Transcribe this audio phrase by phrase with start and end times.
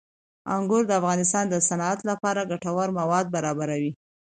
[0.55, 3.91] انګور د افغانستان د صنعت لپاره ګټور مواد برابروي.